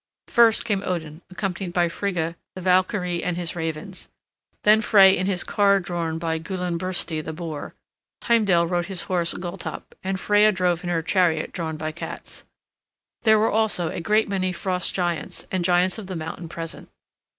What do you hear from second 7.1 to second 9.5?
the boar; Heimdall rode his horse